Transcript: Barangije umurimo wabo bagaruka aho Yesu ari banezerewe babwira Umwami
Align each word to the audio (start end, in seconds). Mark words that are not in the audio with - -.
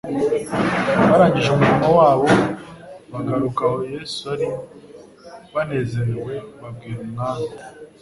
Barangije 1.09 1.49
umurimo 1.51 1.87
wabo 1.99 2.27
bagaruka 3.11 3.61
aho 3.67 3.77
Yesu 3.93 4.19
ari 4.33 4.47
banezerewe 5.53 6.33
babwira 6.61 6.99
Umwami 7.07 7.49